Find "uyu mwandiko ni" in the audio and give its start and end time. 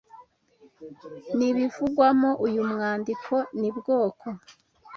2.45-3.69